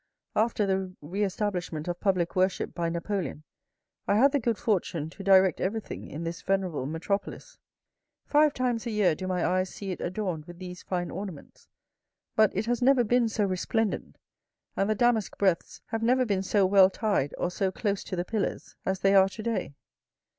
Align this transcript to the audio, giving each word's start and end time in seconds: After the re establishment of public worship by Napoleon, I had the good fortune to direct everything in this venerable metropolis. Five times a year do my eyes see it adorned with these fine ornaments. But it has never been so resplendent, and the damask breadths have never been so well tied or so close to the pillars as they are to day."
After 0.35 0.65
the 0.65 0.95
re 0.99 1.23
establishment 1.23 1.87
of 1.87 1.99
public 1.99 2.35
worship 2.35 2.73
by 2.73 2.89
Napoleon, 2.89 3.43
I 4.07 4.15
had 4.17 4.31
the 4.31 4.39
good 4.39 4.57
fortune 4.57 5.11
to 5.11 5.23
direct 5.23 5.61
everything 5.61 6.07
in 6.07 6.23
this 6.23 6.41
venerable 6.41 6.87
metropolis. 6.87 7.59
Five 8.25 8.51
times 8.55 8.87
a 8.87 8.89
year 8.89 9.13
do 9.13 9.27
my 9.27 9.45
eyes 9.45 9.69
see 9.69 9.91
it 9.91 10.01
adorned 10.01 10.45
with 10.45 10.57
these 10.57 10.81
fine 10.81 11.11
ornaments. 11.11 11.67
But 12.35 12.49
it 12.57 12.65
has 12.65 12.81
never 12.81 13.03
been 13.03 13.29
so 13.29 13.45
resplendent, 13.45 14.17
and 14.75 14.89
the 14.89 14.95
damask 14.95 15.37
breadths 15.37 15.81
have 15.89 16.01
never 16.01 16.25
been 16.25 16.41
so 16.41 16.65
well 16.65 16.89
tied 16.89 17.35
or 17.37 17.51
so 17.51 17.71
close 17.71 18.03
to 18.05 18.15
the 18.15 18.25
pillars 18.25 18.75
as 18.83 19.01
they 19.01 19.13
are 19.13 19.29
to 19.29 19.43
day." 19.43 19.75